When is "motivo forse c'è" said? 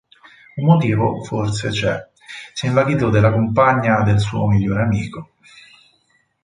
0.65-2.09